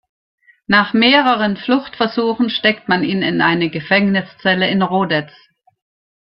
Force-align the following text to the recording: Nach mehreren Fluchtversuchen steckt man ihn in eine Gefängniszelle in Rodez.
Nach 0.65 0.93
mehreren 0.93 1.57
Fluchtversuchen 1.57 2.49
steckt 2.49 2.89
man 2.89 3.03
ihn 3.03 3.21
in 3.21 3.39
eine 3.39 3.69
Gefängniszelle 3.69 4.67
in 4.67 4.81
Rodez. 4.81 5.29